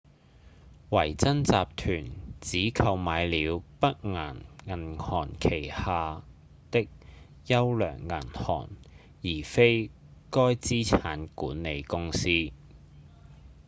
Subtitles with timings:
[0.89, 2.11] 維珍集團
[2.41, 6.23] 只購買了北岩銀行旗下
[6.71, 6.87] 的
[7.45, 8.67] 「優良銀行」
[9.21, 9.91] 而非
[10.31, 12.51] 該資產管理公司